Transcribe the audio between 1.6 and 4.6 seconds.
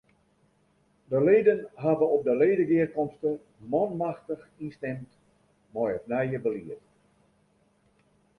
hawwe op de ledegearkomste manmachtich